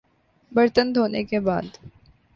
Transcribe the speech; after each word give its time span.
برتن 0.51 0.93
دھونے 0.95 1.23
کے 1.23 1.39
بعد 1.39 1.77